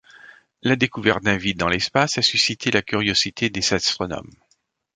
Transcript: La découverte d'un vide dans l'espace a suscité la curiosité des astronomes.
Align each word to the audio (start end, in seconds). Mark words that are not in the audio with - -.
La 0.63 0.75
découverte 0.75 1.21
d'un 1.23 1.37
vide 1.37 1.59
dans 1.59 1.67
l'espace 1.67 2.17
a 2.17 2.23
suscité 2.23 2.71
la 2.71 2.81
curiosité 2.81 3.51
des 3.51 3.71
astronomes. 3.75 4.33